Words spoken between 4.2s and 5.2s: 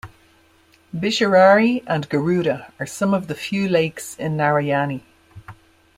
Narayani.